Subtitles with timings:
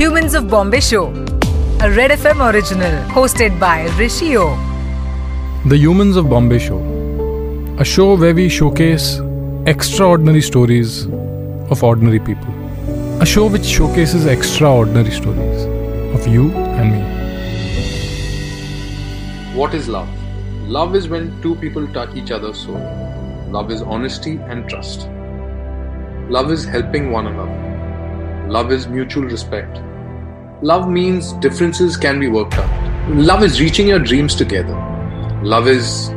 [0.00, 1.08] Humans of Bombay Show,
[1.78, 4.56] a Red FM original hosted by Rishio.
[5.68, 6.78] The Humans of Bombay Show,
[7.78, 9.20] a show where we showcase
[9.66, 12.48] extraordinary stories of ordinary people.
[13.20, 15.66] A show which showcases extraordinary stories
[16.14, 17.02] of you and me.
[19.54, 20.08] What is love?
[20.66, 22.80] Love is when two people touch each other's soul.
[23.50, 25.10] Love is honesty and trust.
[26.30, 28.48] Love is helping one another.
[28.48, 29.82] Love is mutual respect.
[30.62, 32.68] Love means differences can be worked out.
[33.08, 34.74] Love is reaching your dreams together.
[35.42, 36.08] Love is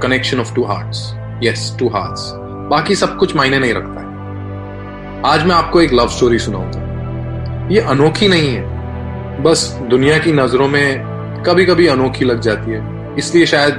[0.00, 1.12] connection of two hearts.
[1.40, 2.22] Yes, two hearts.
[2.70, 7.80] बाकी सब कुछ मायने नहीं रखता है आज मैं आपको एक लव स्टोरी सुनाऊँगा ये
[7.90, 13.46] अनोखी नहीं है बस दुनिया की नज़रों में कभी कभी अनोखी लग जाती है इसलिए
[13.56, 13.74] शायद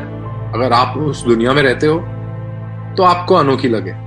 [0.56, 2.00] अगर आप उस दुनिया में रहते हो
[2.98, 4.00] तो आपको अनोखी लगे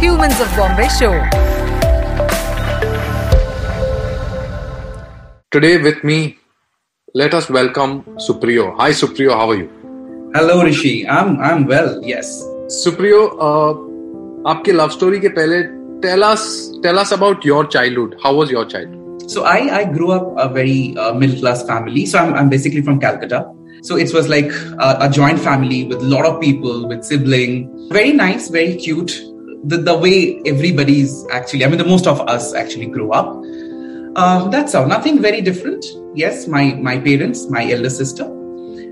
[0.00, 1.43] Humans of Bombay Show.
[5.53, 6.37] Today with me,
[7.13, 8.77] let us welcome Supriyo.
[8.77, 9.69] Hi Supriyo, how are you?
[10.35, 11.99] Hello Rishi, I'm I'm well.
[12.03, 12.31] Yes.
[12.69, 13.73] Supriyo, uh,
[14.47, 15.61] आपके लव स्टोरी के पहले
[16.01, 18.15] tell us tell us about your childhood.
[18.23, 19.29] How was your childhood?
[19.29, 22.05] So I I grew up a very uh, middle class family.
[22.05, 23.45] So I'm I'm basically from Calcutta.
[23.81, 27.89] So it was like a, a joint family with a lot of people, with sibling.
[27.89, 29.19] Very nice, very cute.
[29.63, 33.33] The the way everybody's actually, I mean, the most of us actually grew up.
[34.15, 34.87] Uh, that's all.
[34.87, 35.85] Nothing very different.
[36.15, 38.23] Yes, my my parents, my elder sister,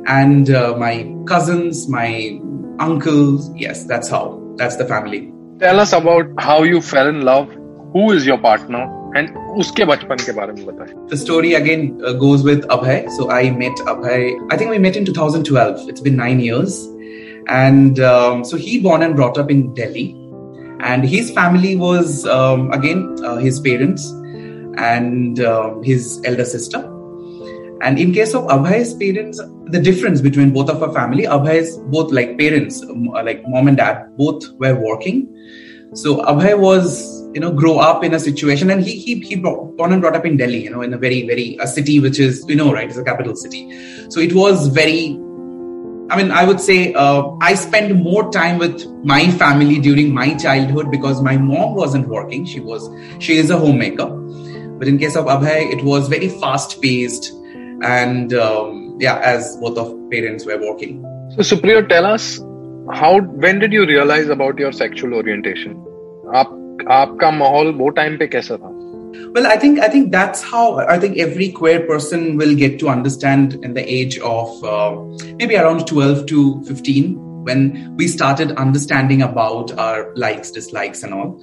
[0.08, 0.94] and uh, my
[1.26, 2.40] cousins, my
[2.80, 3.50] uncles.
[3.56, 4.42] Yes, that's how.
[4.58, 5.32] That's the family.
[5.60, 7.50] Tell us about how you fell in love.
[7.94, 8.84] Who is your partner?
[9.16, 11.08] And उसके बचपन के बारे में बताएं.
[11.10, 13.10] The story again uh, goes with Abhay.
[13.18, 14.38] So I met Abhay.
[14.52, 15.90] I think we met in 2012.
[15.90, 16.78] It's been nine years,
[17.48, 20.08] and um, so he born and brought up in Delhi,
[20.80, 24.08] and his family was um, again uh, his parents
[24.91, 26.81] and um, his elder sister.
[27.83, 32.13] And in case of Abhay's parents, the difference between both of our family, Abhay's both
[32.13, 35.29] like parents, um, like mom and dad, both were working.
[35.95, 39.77] So Abhay was, you know, grow up in a situation, and he he he brought,
[39.77, 42.19] born and brought up in Delhi, you know, in a very very a city which
[42.19, 43.69] is you know right, it's a capital city.
[44.09, 45.19] So it was very.
[46.11, 50.35] I mean, I would say uh, I spent more time with my family during my
[50.35, 52.45] childhood because my mom wasn't working.
[52.47, 54.09] She was she is a homemaker,
[54.83, 57.31] but in case of Abhay, it was very fast paced.
[57.85, 61.01] And um, yeah, as both of parents were working.
[61.37, 62.41] So, Supriyo, tell us
[62.91, 65.77] how when did you realize about your sexual orientation?
[66.35, 66.51] आप,
[66.91, 68.73] आपका माहौल वो time pe kaisa tha?
[69.37, 72.89] Well, I think I think that's how I think every queer person will get to
[72.89, 74.97] understand in the age of uh,
[75.39, 81.41] maybe around 12 to 15 when we started understanding about our likes, dislikes, and all.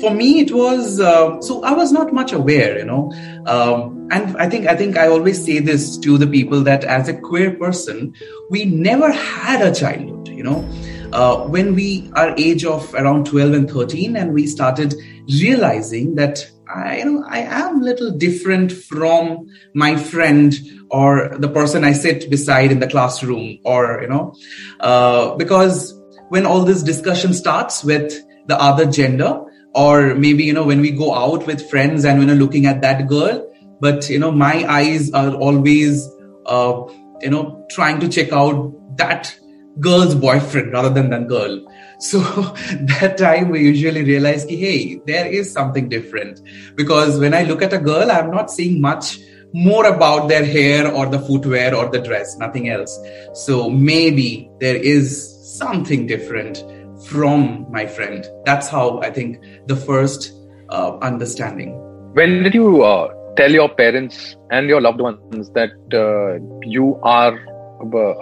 [0.00, 3.12] For me, it was uh, so I was not much aware, you know,
[3.46, 7.08] um, and I think I think I always say this to the people that as
[7.08, 8.14] a queer person,
[8.50, 10.68] we never had a childhood, you know.
[11.12, 14.94] Uh, when we are age of around 12 and 13 and we started
[15.28, 20.54] realizing that I, you know, I am a little different from my friend
[20.90, 24.34] or the person I sit beside in the classroom, or you know,
[24.80, 25.94] uh, because
[26.28, 28.14] when all this discussion starts with
[28.46, 29.40] the other gender,
[29.74, 32.80] or maybe you know when we go out with friends and when we're looking at
[32.82, 33.50] that girl,
[33.80, 36.08] but you know my eyes are always
[36.46, 36.82] uh,
[37.20, 39.34] you know trying to check out that
[39.80, 41.60] girl's boyfriend rather than that girl.
[41.98, 42.20] So
[43.00, 46.40] that time we usually realize, ki, hey, there is something different.
[46.74, 49.18] Because when I look at a girl, I'm not seeing much
[49.54, 52.98] more about their hair or the footwear or the dress, nothing else.
[53.34, 55.28] So maybe there is
[55.58, 56.64] something different
[57.06, 58.26] from my friend.
[58.44, 60.32] That's how I think the first
[60.70, 61.78] uh, understanding.
[62.14, 67.38] When did you uh, tell your parents and your loved ones that uh, you are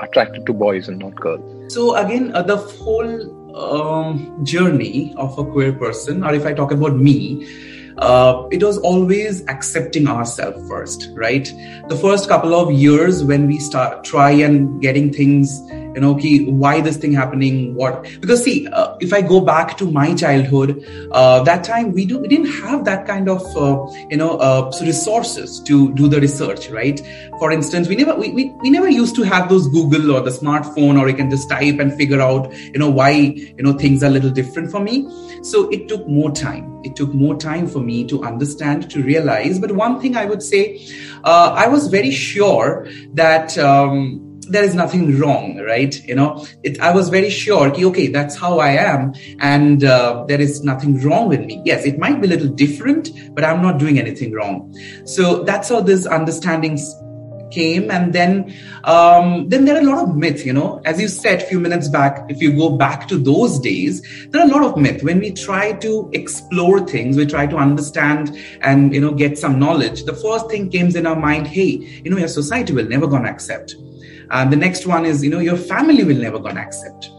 [0.03, 1.73] attracted to boys and not girls?
[1.73, 6.73] So again, uh, the whole um, journey of a queer person, or if I talk
[6.73, 7.47] about me,
[7.99, 11.53] uh, it was always accepting ourselves first, right?
[11.89, 15.61] The first couple of years when we start try and getting things
[15.95, 18.03] you know why this thing happening what?
[18.21, 22.19] Because see uh, if i go back to my childhood uh, that time we do
[22.19, 26.69] we didn't have that kind of uh, you know uh, resources to do the research
[26.71, 27.01] right?
[27.39, 30.31] For instance we never we, we, we never used to have those google or the
[30.31, 34.03] smartphone or you can just type and figure out you know why you know things
[34.03, 35.09] are a little different for me.
[35.43, 36.81] So it took more time.
[36.85, 39.59] It took more time for me to understand to realize.
[39.59, 40.63] But one thing i would say
[41.25, 45.95] uh, i was very sure that um, there is nothing wrong, right?
[46.05, 50.41] You know, it, I was very sure, okay, that's how I am, and uh, there
[50.41, 51.63] is nothing wrong with me.
[51.65, 54.75] Yes, it might be a little different, but I'm not doing anything wrong.
[55.05, 56.79] So that's how this understanding
[57.51, 58.55] came and then
[58.85, 60.81] um, then there are a lot of myths you know.
[60.85, 64.41] As you said a few minutes back if you go back to those days there
[64.43, 65.03] are a lot of myths.
[65.03, 69.59] When we try to explore things we try to understand and you know get some
[69.59, 73.07] knowledge the first thing comes in our mind hey you know your society will never
[73.07, 73.75] gonna accept.
[74.31, 77.11] And the next one is you know your family will never gonna accept.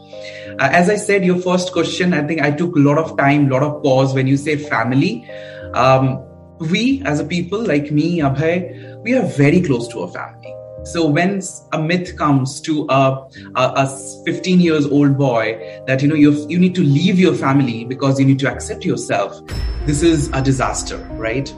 [0.60, 3.48] Uh, as i said your first question i think i took a lot of time
[3.48, 5.26] a lot of pause when you say family.
[5.74, 6.24] Um,
[6.60, 10.54] we as a people like me abhay we are very close to our family.
[10.84, 11.42] So when
[11.74, 16.32] a myth comes to a, a, a 15 years old boy that you know you
[16.50, 19.40] you need to leave your family because you need to accept yourself,
[19.86, 21.54] this is a disaster, right?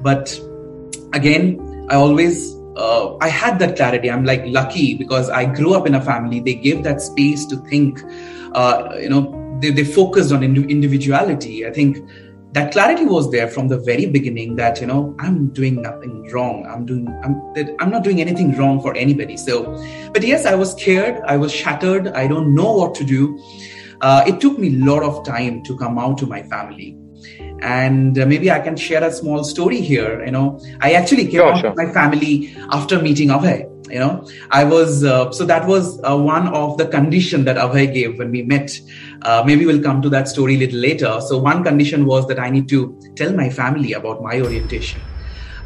[0.00, 0.38] But
[1.12, 4.10] again, I always uh, I had that clarity.
[4.10, 6.40] I'm like lucky because I grew up in a family.
[6.40, 8.00] They gave that space to think.
[8.54, 11.66] Uh, you know, they, they focused on individuality.
[11.66, 11.98] I think
[12.52, 16.66] that clarity was there from the very beginning that you know i'm doing nothing wrong.
[16.66, 17.40] I'm doing i'm
[17.80, 19.36] i'm not doing anything wrong for anybody.
[19.36, 19.64] So
[20.12, 21.22] but yes i was scared.
[21.26, 22.08] I was shattered.
[22.08, 23.38] I don't know what to do.
[24.00, 26.98] Uh, it took me a lot of time to come out to my family.
[27.62, 30.60] And uh, maybe i can share a small story here you know.
[30.80, 31.70] I actually came sure, out sure.
[31.70, 34.26] to my family after meeting abhay you know.
[34.50, 38.30] I was uh, so that was uh, one of the condition that abhay gave when
[38.30, 38.78] we met
[39.24, 42.38] uh, maybe we'll come to that story a little later so one condition was that
[42.38, 45.00] i need to tell my family about my orientation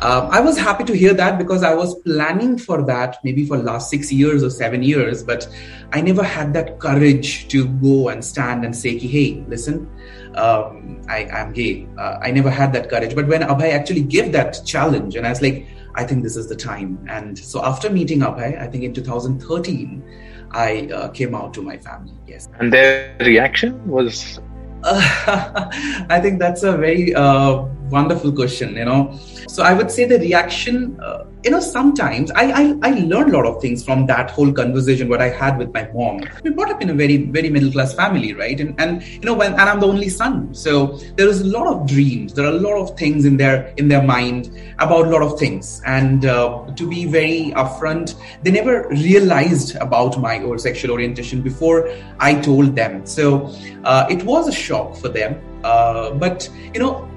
[0.01, 3.57] uh, I was happy to hear that because I was planning for that maybe for
[3.57, 5.49] last six years or seven years, but
[5.93, 9.89] I never had that courage to go and stand and say, "Hey, listen,
[10.35, 13.15] um, I, am gay." Uh, I never had that courage.
[13.15, 16.47] But when Abhay actually gave that challenge, and I was like, I think this is
[16.47, 17.03] the time.
[17.09, 20.03] And so after meeting Abhay, I think in 2013,
[20.51, 22.15] I uh, came out to my family.
[22.27, 22.49] Yes.
[22.59, 24.41] And their reaction was?
[24.85, 28.77] I think that's a very uh, wonderful question.
[28.77, 29.19] You know,
[29.49, 33.37] so I would say the reaction, uh, you know, sometimes I, I, I learned a
[33.37, 36.21] lot of things from that whole conversation what I had with my mom.
[36.43, 38.59] We brought up in a very very middle class family, right?
[38.61, 41.67] And and you know when and I'm the only son, so there is a lot
[41.67, 42.35] of dreams.
[42.35, 45.39] There are a lot of things in their in their mind about a lot of
[45.39, 45.81] things.
[45.87, 51.91] And uh, to be very upfront, they never realized about my or sexual orientation before
[52.21, 53.07] I told them.
[53.07, 53.55] So
[53.85, 55.41] uh, it was a shock for them.
[55.65, 57.09] Uh, but you know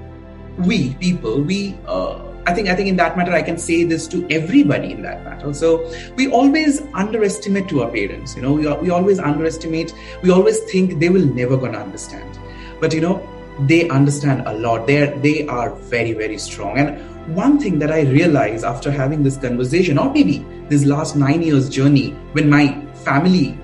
[0.58, 4.06] we people we uh, I think I think in that matter I can say this
[4.08, 5.52] to everybody in that matter.
[5.52, 8.34] So we always underestimate to our parents.
[8.34, 9.94] You know, we, we always underestimate.
[10.22, 12.38] We always think they will never gonna understand,
[12.80, 13.26] but you know
[13.66, 14.86] they understand a lot.
[14.86, 16.78] They they are very very strong.
[16.78, 21.42] And one thing that I realize after having this conversation, or maybe this last nine
[21.42, 23.58] years journey, when my family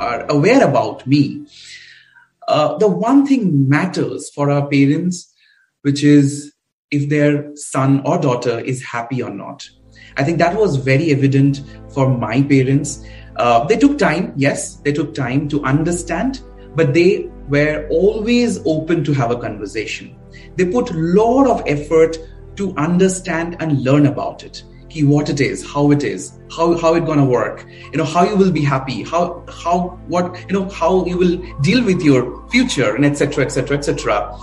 [0.00, 1.46] are aware about me,
[2.48, 5.32] uh, the one thing matters for our parents
[5.86, 6.52] which is
[6.90, 9.68] if their son or daughter is happy or not.
[10.16, 11.62] I think that was very evident
[11.94, 13.04] for my parents.
[13.36, 16.42] Uh, they took time, yes, they took time to understand,
[16.74, 20.16] but they were always open to have a conversation.
[20.56, 22.18] They put a lot of effort
[22.56, 24.64] to understand and learn about it.
[24.88, 28.24] Key what it is, how it is, how how it gonna work, you know, how
[28.24, 29.78] you will be happy, how how
[30.08, 33.44] what you know, how you will deal with your future, and etc.
[33.44, 33.76] etc.
[33.76, 34.36] etc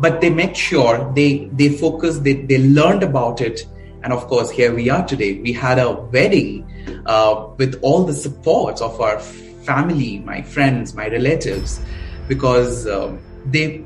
[0.00, 3.66] but they make sure they they focus they, they learned about it.
[4.02, 5.40] And of course here we are today.
[5.40, 11.06] We had a wedding uh, with all the supports of our family my friends my
[11.08, 11.80] relatives
[12.28, 13.84] because um, they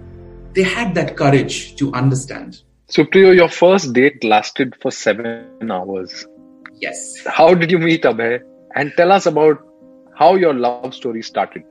[0.53, 2.63] they had that courage to understand.
[2.89, 6.27] Supriyo your first date lasted for seven hours.
[6.81, 7.25] Yes.
[7.27, 8.41] How did you meet abhay?
[8.77, 9.67] And tell us about
[10.17, 11.65] how your love story started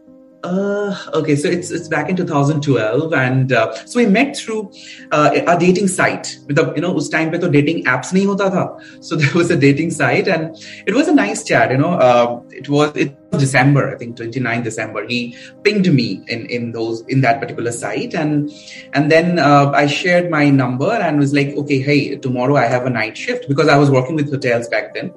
[0.44, 4.70] uh, okay, so it's it's back in 2012, and uh, so we met through
[5.10, 6.38] uh, a dating site.
[6.46, 9.02] With the you know, उस time पे तो dating apps नहीं होता था.
[9.02, 11.72] So there was a dating site, and it was a nice chat.
[11.72, 15.04] You know, uh, it was it was December, I think 29 December.
[15.08, 18.48] He pinged me in in those in that particular site, and
[18.92, 22.86] and then uh, I shared my number and was like, okay, hey, tomorrow I have
[22.86, 25.12] a night shift because I was working with hotels back then.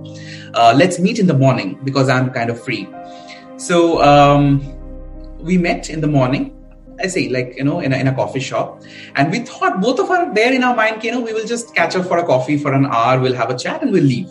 [0.55, 2.87] Uh, let's meet in the morning because I'm kind of free.
[3.57, 4.01] So.
[4.01, 4.77] Um,
[5.46, 6.52] we met in the morning
[6.98, 8.82] I say, like, you know, in a, in a coffee shop.
[9.16, 11.74] And we thought both of us there in our mind, you know, we will just
[11.74, 14.30] catch up for a coffee for an hour, we'll have a chat and we'll leave.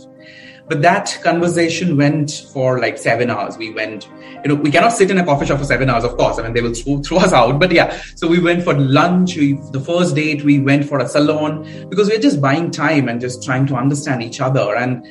[0.67, 3.55] But that conversation went for like seven hours.
[3.55, 4.10] We went,
[4.43, 6.39] you know, we cannot sit in a coffee shop for seven hours, of course.
[6.39, 7.60] I mean, they will throw, throw us out.
[7.60, 9.38] But yeah, so we went for lunch.
[9.38, 13.10] We, the first date, we went for a salon because we we're just buying time
[13.10, 14.75] and just trying to understand each other.
[14.75, 15.05] And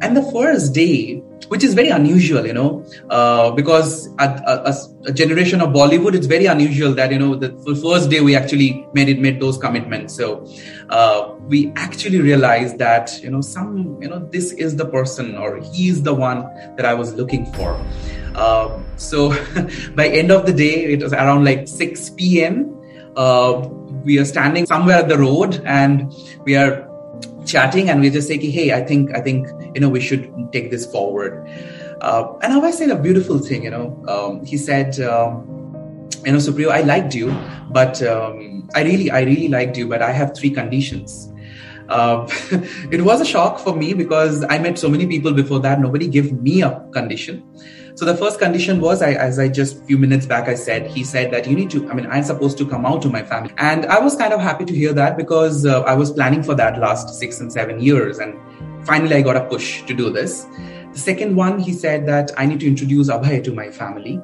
[0.00, 4.74] and the first day which is very unusual, you know, uh, because a, a,
[5.04, 8.34] a, generation of Bollywood, it's very unusual that you know the, the first day we
[8.34, 10.14] actually made it made those commitments.
[10.14, 10.46] So
[10.90, 15.60] uh, we actually realized that you know some you know this is the person or
[15.60, 16.42] he is the one
[16.76, 17.80] that I was looking for.
[18.34, 19.30] Uh, so
[19.94, 22.72] by end of the day, it was around like 6 p.m.
[23.16, 23.68] Uh,
[24.04, 26.12] we are standing somewhere at the road and
[26.44, 26.85] we are
[27.46, 30.70] chatting and we just say, hey, I think, I think, you know, we should take
[30.70, 31.48] this forward.
[32.00, 35.46] Uh, and I said a beautiful thing, you know, um, he said, um,
[36.24, 37.34] you know, Supriyo, I liked you,
[37.70, 41.32] but um, I really, I really liked you, but I have three conditions.
[41.88, 42.26] Uh,
[42.90, 45.80] it was a shock for me because I met so many people before that.
[45.80, 47.44] Nobody gave me a condition.
[47.96, 51.02] So the first condition was, I, as I just few minutes back I said, he
[51.02, 51.88] said that you need to.
[51.88, 54.40] I mean, I'm supposed to come out to my family, and I was kind of
[54.40, 57.80] happy to hear that because uh, I was planning for that last six and seven
[57.80, 58.36] years, and
[58.86, 60.46] finally I got a push to do this.
[60.92, 64.20] The second one, he said that I need to introduce Abhay to my family.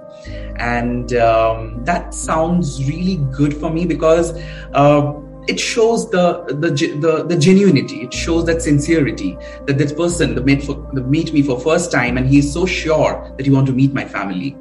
[0.57, 4.33] And um, that sounds really good for me because
[4.75, 5.15] uh,
[5.49, 8.05] it shows the, the the the genuinity.
[8.05, 11.91] It shows that sincerity that this person the meet for the meet me for first
[11.91, 14.57] time and he's so sure that he want to meet my family.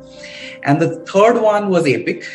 [0.63, 2.25] And the third one was epic.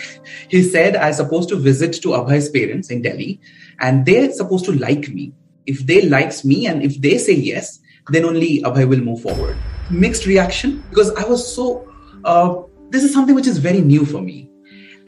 [0.48, 3.40] He said i'm supposed to visit to abhay's parents in delhi
[3.80, 5.32] and they're supposed to like me.
[5.66, 9.56] If they likes me and if they say yes then only abhay will move forward.
[9.90, 11.92] Mixed reaction because i was so
[12.24, 14.48] uh, this is something which is very new for me.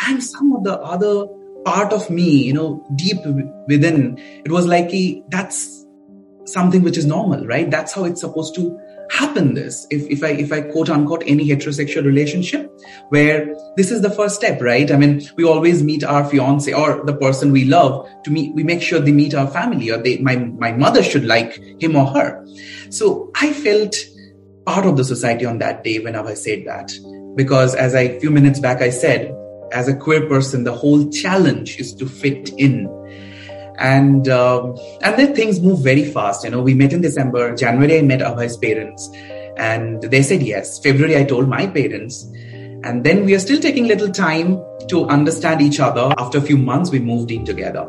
[0.07, 3.19] And some of the other part of me, you know, deep
[3.67, 5.87] within, it was like, a, that's
[6.45, 7.71] something which is normal, right?
[7.71, 8.79] That's how it's supposed to
[9.11, 9.87] happen this.
[9.91, 12.71] If, if i if i quote unquote any heterosexual relationship
[13.09, 14.91] where this is the first step right?
[14.91, 18.63] I mean we always meet our fiance or the person we love to meet we
[18.63, 22.07] make sure they meet our family or they my my mother should like him or
[22.07, 22.47] her.
[22.91, 23.97] So i felt
[24.67, 26.93] part of the society on that day whenever i said that
[27.35, 29.35] because as i a few minutes back i said
[29.73, 32.87] as a queer person, the whole challenge is to fit in.
[33.79, 36.45] And um, and then things move very fast.
[36.45, 37.55] You know, we met in December.
[37.55, 39.09] January, I met Abhay's parents,
[39.57, 40.81] and they said yes.
[40.81, 42.25] February, I told my parents,
[42.83, 46.13] and then we are still taking little time to understand each other.
[46.19, 47.85] After a few months, we moved in together.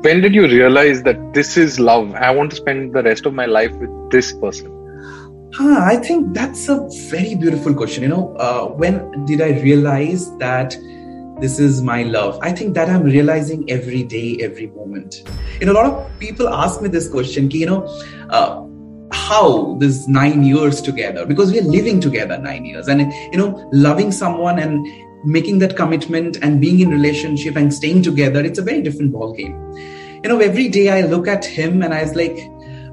[0.00, 2.14] When did you realize that this is love?
[2.14, 4.77] I want to spend the rest of my life with this person.
[5.54, 8.02] Huh, I think that's a very beautiful question.
[8.02, 10.76] You know, uh, when did I realize that
[11.40, 12.38] this is my love?
[12.42, 15.22] I think that I'm realizing every day, every moment.
[15.58, 17.86] You know, a lot of people ask me this question, you know,
[18.28, 18.62] uh,
[19.10, 21.24] how this nine years together?
[21.24, 24.86] Because we're living together nine years, and you know, loving someone and
[25.24, 29.32] making that commitment and being in relationship and staying together, it's a very different ball
[29.32, 29.56] game.
[30.22, 32.36] You know, every day I look at him and I was like,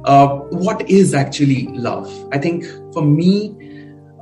[0.06, 2.08] uh, what is actually love?
[2.32, 3.56] I think for me,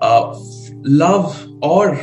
[0.02, 0.38] uh,
[0.82, 2.00] love or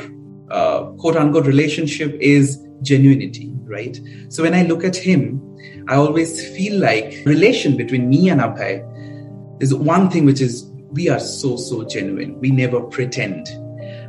[0.51, 3.99] uh, quote unquote relationship is genuinity, right?
[4.29, 5.41] So when I look at him,
[5.89, 8.87] I always feel like relation between me and Abhay
[9.63, 12.39] is one thing which is we are so so genuine.
[12.39, 13.49] We never pretend.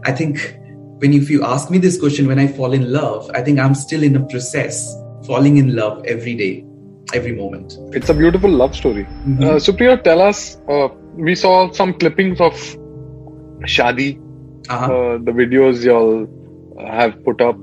[0.04, 0.58] I think
[1.00, 3.76] when if you ask me this question when I fall in love, I think I'm
[3.76, 4.94] still in a process
[5.26, 6.66] falling in love every day
[7.14, 7.78] every moment.
[7.96, 9.04] It's a beautiful love story.
[9.04, 9.44] Mm-hmm.
[9.44, 10.58] Uh, Supriyo, tell us.
[10.68, 12.54] Uh, we saw some clippings of
[13.66, 14.20] Shadi,
[14.70, 14.86] uh-huh.
[14.86, 16.28] uh, the videos y'all
[16.86, 17.58] have put up.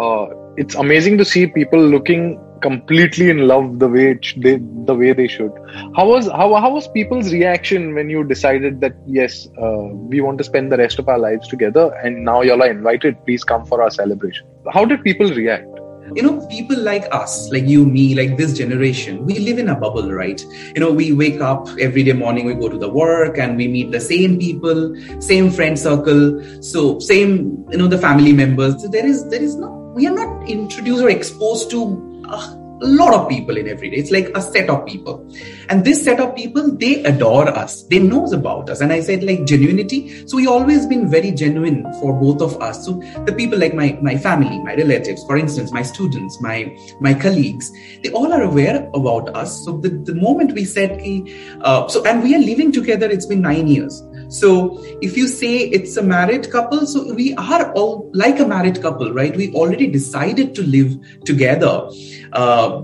[0.00, 4.56] Uh, it's amazing to see people looking completely in love the way they
[4.90, 5.52] the way they should.
[5.96, 10.38] How was how how was people's reaction when you decided that yes, uh, we want
[10.38, 13.22] to spend the rest of our lives together, and now y'all are invited.
[13.26, 14.46] Please come for our celebration.
[14.72, 15.73] How did people react?
[16.14, 19.74] You know people like us like you me like this generation we live in a
[19.74, 20.44] bubble right?
[20.74, 23.68] You know we wake up every day morning we go to the work and we
[23.68, 26.42] meet the same people same friend circle.
[26.62, 28.82] So same you know the family members.
[28.82, 32.86] So there is there is no we are not introduced or exposed to uh, a
[32.86, 33.96] lot of people in every day.
[33.96, 35.26] It's like a set of people.
[35.68, 37.82] And this set of people, they adore us.
[37.84, 38.80] They knows about us.
[38.80, 40.28] And I said like genuinity.
[40.28, 42.84] So we always been very genuine for both of us.
[42.84, 47.14] So the people like my, my family, my relatives, for instance, my students, my, my
[47.14, 47.72] colleagues,
[48.02, 49.64] they all are aware about us.
[49.64, 51.00] So the, the moment we said,
[51.62, 54.02] uh, so, and we are living together, it's been nine years.
[54.28, 58.80] So if you say it's a married couple, so we are all like a married
[58.82, 59.36] couple, right?
[59.36, 61.88] We already decided to live together.
[62.32, 62.82] Uh,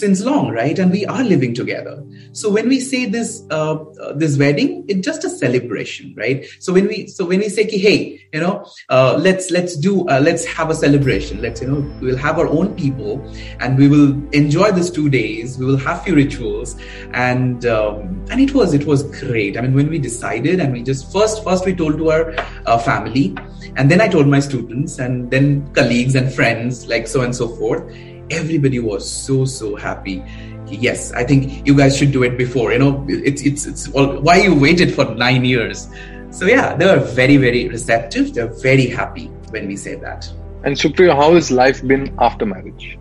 [0.00, 0.78] since long, right?
[0.78, 2.02] And we are living together.
[2.32, 6.46] So when we say this uh, uh, this wedding, it's just a celebration, right?
[6.58, 10.20] So when we so when we say, hey, you know, uh, let's let's do uh,
[10.20, 11.40] let's have a celebration.
[11.42, 13.22] Let's you know we'll have our own people,
[13.60, 15.58] and we will enjoy these two days.
[15.58, 16.76] We will have few rituals,
[17.12, 19.58] and um, and it was it was great.
[19.58, 22.34] I mean, when we decided, and we just first first we told to our
[22.66, 23.36] uh, family,
[23.76, 27.48] and then I told my students, and then colleagues and friends, like so and so
[27.56, 27.84] forth
[28.30, 30.22] everybody was so so happy.
[30.70, 34.20] Yes i think you guys should do it before you know it's it's it's well,
[34.20, 35.88] why you waited for nine years?
[36.30, 38.34] So yeah they were very very receptive.
[38.34, 40.30] They're very happy when we say that.
[40.62, 42.98] And supriyo how has life been after marriage?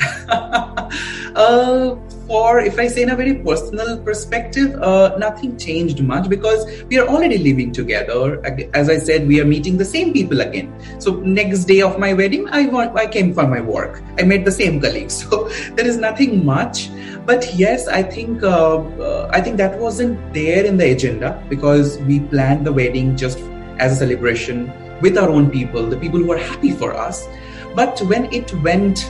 [1.36, 1.94] Uh,
[2.30, 6.96] for if I say in a very personal perspective, uh, nothing changed much because we
[6.96, 8.40] are already living together.
[8.72, 10.68] As I said, we are meeting the same people again.
[11.00, 12.60] So next day of my wedding, I
[13.02, 14.00] I came for my work.
[14.16, 15.18] I met the same colleagues.
[15.30, 16.88] So there is nothing much.
[17.26, 18.76] But yes, I think uh,
[19.08, 23.42] uh, I think that wasn't there in the agenda because we planned the wedding just
[23.86, 27.26] as a celebration with our own people, the people who are happy for us.
[27.74, 29.04] But when it went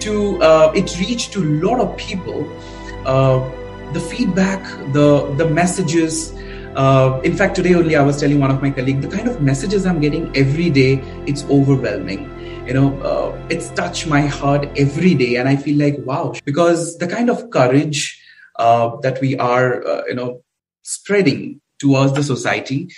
[0.00, 2.46] to uh, it reached to a lot of people.
[3.04, 3.48] Uh,
[3.92, 4.62] the feedback,
[4.92, 6.32] the the messages.
[6.74, 9.40] Uh, in fact, today only I was telling one of my colleagues the kind of
[9.40, 11.02] messages I'm getting every day.
[11.26, 12.30] It's overwhelming.
[12.66, 16.98] You know, uh, it's touched my heart every day, and I feel like wow, because
[16.98, 18.20] the kind of courage
[18.56, 20.42] uh, that we are, uh, you know,
[20.82, 22.88] spreading towards the society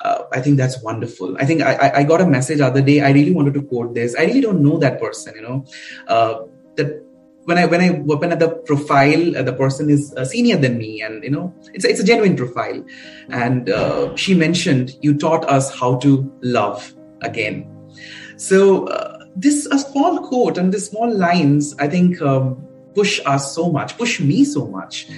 [0.00, 1.36] uh, I think that's wonderful.
[1.38, 3.00] I think I, I got a message other day.
[3.00, 4.14] I really wanted to quote this.
[4.14, 5.64] I really don't know that person, you know,
[6.06, 6.42] uh,
[6.76, 7.04] that
[7.44, 10.78] when I when I open at the profile, uh, the person is uh, senior than
[10.78, 12.84] me, and you know, it's it's a genuine profile.
[13.30, 17.66] And uh, she mentioned you taught us how to love again.
[18.36, 22.64] So uh, this a small quote and the small lines, I think, um,
[22.94, 25.08] push us so much, push me so much,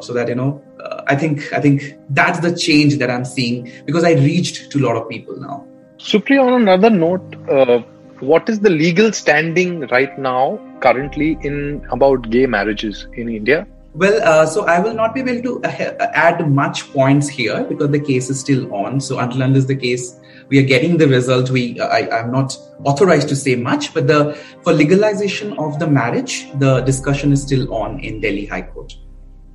[0.00, 3.70] so that you know uh, I think I think that's the change that I'm seeing
[3.86, 5.66] because I reached to a lot of people now.
[5.98, 7.82] Supriyo, on another note, uh,
[8.20, 13.66] what is the legal standing right now, currently, in about gay marriages in India?
[13.94, 17.90] Well, uh, so I will not be able to uh, add much points here because
[17.90, 19.00] the case is still on.
[19.00, 22.56] So until unless the case we are getting the result, we uh, I, I'm not
[22.84, 23.92] authorized to say much.
[23.94, 28.62] But the for legalization of the marriage, the discussion is still on in Delhi High
[28.62, 28.94] Court.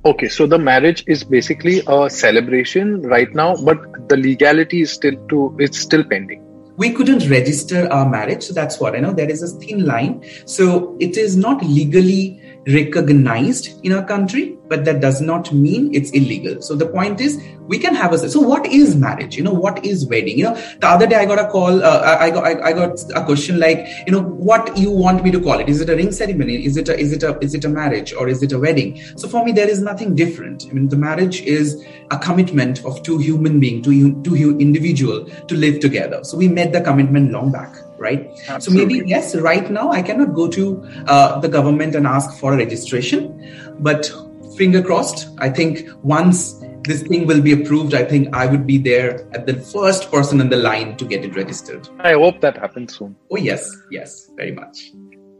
[0.06, 3.78] Okay, so the marriage is basically a celebration right now, but
[4.10, 6.42] the legality is still to it's still pending.
[6.76, 9.14] We couldn't register our marriage, so that's what I know.
[9.14, 14.84] There is a thin line, so it is not legally recognized in our country, but
[14.84, 16.62] that does not mean it's illegal.
[16.62, 18.18] So the point is, we can have a.
[18.28, 19.36] So what is marriage?
[19.36, 20.38] You know, what is wedding?
[20.38, 21.82] You know, the other day I got a call.
[21.82, 25.30] Uh, I got I, I, got a question like, you know, what you want me
[25.30, 25.68] to call it?
[25.68, 26.64] Is it a ring ceremony?
[26.64, 29.00] Is it a is it a is it a marriage or is it a wedding?
[29.16, 30.66] So for me, there is nothing different.
[30.70, 35.54] I mean, the marriage is a commitment of two human being, two two individual to
[35.54, 36.22] live together.
[36.24, 38.30] So we made the commitment long back right?
[38.48, 38.60] Absolutely.
[38.60, 42.54] So maybe yes, right now I cannot go to uh, the government and ask for
[42.54, 44.10] a registration, but
[44.56, 45.28] finger crossed.
[45.38, 49.46] I think once this thing will be approved, I think I would be there at
[49.46, 51.88] the first person in the line to get it registered.
[52.00, 53.16] I hope that happens soon.
[53.30, 54.92] Oh yes, yes, very much.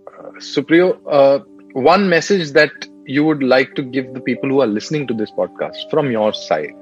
[0.06, 1.40] Uh, Supriyo, uh,
[1.72, 2.72] one message that
[3.06, 6.32] you would like to give the people who are listening to this podcast from your
[6.32, 6.74] side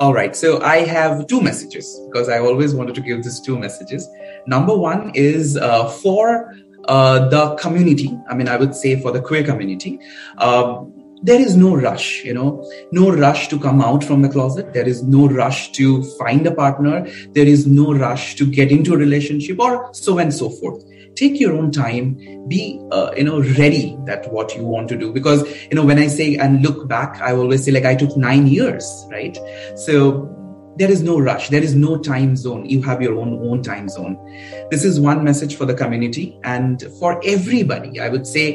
[0.00, 0.36] all right.
[0.36, 4.08] So I have two messages because I always wanted to give these two messages.
[4.46, 8.16] Number one is uh, for uh, the community.
[8.28, 9.98] I mean, I would say for the queer community.
[10.38, 10.84] Uh,
[11.20, 14.72] there is no rush, you know, no rush to come out from the closet.
[14.72, 17.08] There is no rush to find a partner.
[17.32, 20.84] There is no rush to get into a relationship or so and so forth
[21.18, 22.16] take your own time
[22.48, 25.12] be uh, you know ready that what you want to do.
[25.12, 28.16] Because you know when i say and look back i always say like i took
[28.16, 29.38] 9 years right?
[29.76, 30.34] So
[30.76, 31.48] there is no rush.
[31.48, 32.64] There is no time zone.
[32.64, 34.16] You have your own own time zone.
[34.70, 36.38] This is one message for the community.
[36.44, 38.46] And for everybody i would say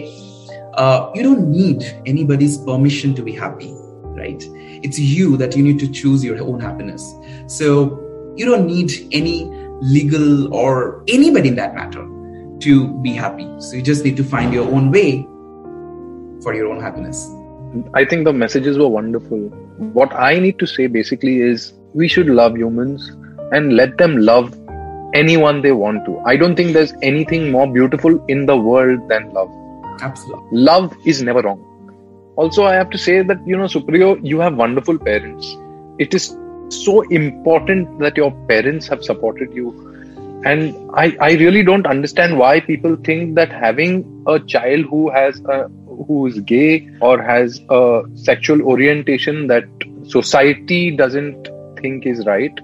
[0.75, 3.73] uh, you don't need anybody's permission to be happy
[4.13, 4.43] right?
[4.87, 7.03] It's you that you need to choose your own happiness.
[7.47, 7.99] So
[8.35, 9.45] you don't need any
[9.81, 12.07] legal or anybody in that matter
[12.63, 13.47] to be happy.
[13.59, 15.23] So you just need to find your own way
[16.43, 17.29] for your own happiness.
[17.93, 19.39] I think the messages were wonderful.
[19.99, 23.11] What I need to say basically is we should love humans
[23.51, 24.53] and let them love
[25.13, 26.19] anyone they want to.
[26.25, 29.51] I don't think there's anything more beautiful in the world than love.
[30.01, 30.59] Absolutely.
[30.59, 31.69] Love is never wrong.
[32.35, 35.55] Also, I have to say that, you know, Supriyo, you have wonderful parents.
[35.99, 36.35] It is
[36.69, 39.71] so important that your parents have supported you
[40.45, 45.39] and I, I really don't understand why people think that having a child who has
[45.45, 45.69] a
[46.07, 49.63] who is gay or has a sexual orientation that
[50.07, 51.47] society doesn't
[51.79, 52.59] think is right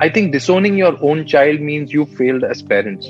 [0.00, 3.08] i think disowning your own child means you failed as parents.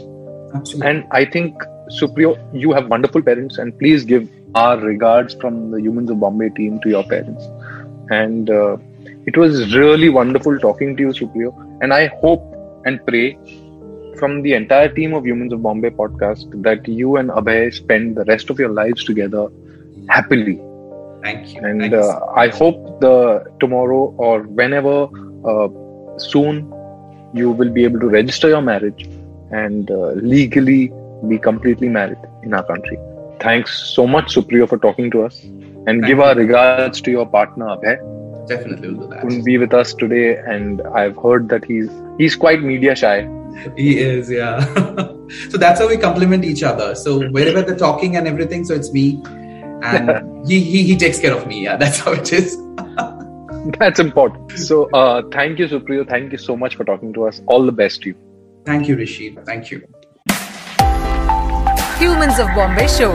[0.54, 0.90] Absolutely.
[0.90, 1.54] and i think
[2.00, 6.48] supriyo you have wonderful parents and please give our regards from the humans of bombay
[6.50, 7.44] team to your parents.
[8.10, 8.78] And uh,
[9.26, 11.52] it was really wonderful talking to you supriyo.
[11.82, 12.42] And i hope
[12.86, 13.38] and pray
[14.18, 18.24] from the entire team of Humans of Bombay podcast that you and Abhay spend the
[18.24, 19.48] rest of your lives together
[20.08, 20.60] happily.
[21.22, 21.60] Thank you.
[21.62, 25.08] And Thank you uh, I hope the tomorrow or whenever
[25.44, 25.68] uh,
[26.18, 26.72] soon
[27.34, 29.08] you will be able to register your marriage
[29.50, 30.92] and uh, legally
[31.28, 32.98] be completely married in our country.
[33.40, 35.42] Thanks so much, Supriyo, for talking to us.
[35.44, 36.24] And Thank give you.
[36.24, 39.22] our regards to your partner, Abhay definitely will do that.
[39.22, 43.28] couldn't be with us today, and I've heard that he's he's quite media shy.
[43.76, 44.64] He is, yeah.
[45.50, 46.94] so that's how we complement each other.
[46.94, 49.22] So wherever they're talking and everything, so it's me,
[49.82, 51.64] and he, he he takes care of me.
[51.64, 52.56] Yeah, that's how it is.
[53.78, 54.52] That's important.
[54.52, 56.08] So, uh, thank you, Supriyo.
[56.08, 57.42] Thank you so much for talking to us.
[57.46, 58.14] All the best to you.
[58.64, 59.36] Thank you, Rishi.
[59.44, 59.82] Thank you.
[61.98, 63.12] Humans of Bombay Show.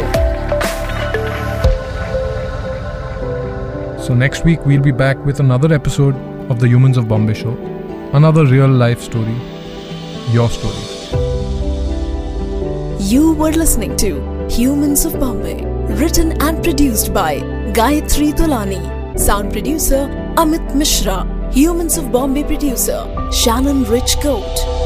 [4.00, 6.16] So, next week we'll be back with another episode
[6.52, 7.56] of the Humans of Bombay show.
[8.14, 9.53] Another real life story.
[10.32, 11.12] Your story.
[13.00, 15.64] You were listening to Humans of Bombay,
[15.96, 17.40] written and produced by
[17.74, 20.08] Gayatri Tolani, sound producer
[20.38, 24.83] Amit Mishra, Humans of Bombay producer Shannon Rich Coat.